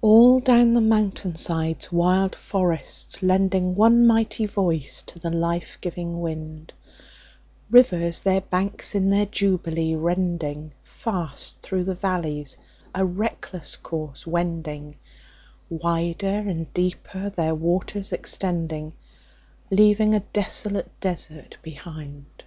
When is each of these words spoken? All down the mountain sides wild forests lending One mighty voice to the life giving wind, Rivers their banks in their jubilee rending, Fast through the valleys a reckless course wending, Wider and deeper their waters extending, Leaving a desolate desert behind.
All 0.00 0.40
down 0.40 0.72
the 0.72 0.80
mountain 0.80 1.36
sides 1.36 1.92
wild 1.92 2.34
forests 2.34 3.22
lending 3.22 3.74
One 3.74 4.06
mighty 4.06 4.46
voice 4.46 5.02
to 5.02 5.18
the 5.18 5.28
life 5.28 5.76
giving 5.82 6.22
wind, 6.22 6.72
Rivers 7.70 8.22
their 8.22 8.40
banks 8.40 8.94
in 8.94 9.10
their 9.10 9.26
jubilee 9.26 9.94
rending, 9.94 10.72
Fast 10.82 11.60
through 11.60 11.84
the 11.84 11.94
valleys 11.94 12.56
a 12.94 13.04
reckless 13.04 13.76
course 13.76 14.26
wending, 14.26 14.96
Wider 15.68 16.28
and 16.38 16.72
deeper 16.72 17.28
their 17.28 17.54
waters 17.54 18.10
extending, 18.10 18.94
Leaving 19.70 20.14
a 20.14 20.20
desolate 20.32 20.98
desert 20.98 21.58
behind. 21.60 22.42